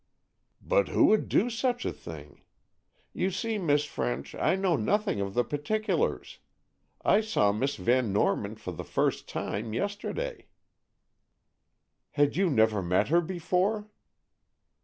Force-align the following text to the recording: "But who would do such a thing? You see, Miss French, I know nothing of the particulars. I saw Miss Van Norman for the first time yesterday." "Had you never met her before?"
"But 0.63 0.87
who 0.87 1.05
would 1.09 1.29
do 1.29 1.51
such 1.51 1.85
a 1.85 1.93
thing? 1.93 2.41
You 3.13 3.29
see, 3.29 3.59
Miss 3.59 3.85
French, 3.85 4.33
I 4.33 4.55
know 4.55 4.75
nothing 4.75 5.21
of 5.21 5.35
the 5.35 5.43
particulars. 5.43 6.39
I 7.05 7.21
saw 7.21 7.51
Miss 7.51 7.75
Van 7.75 8.11
Norman 8.11 8.55
for 8.55 8.71
the 8.71 8.83
first 8.83 9.29
time 9.29 9.73
yesterday." 9.73 10.47
"Had 12.13 12.35
you 12.35 12.49
never 12.49 12.81
met 12.81 13.09
her 13.09 13.21
before?" 13.21 13.89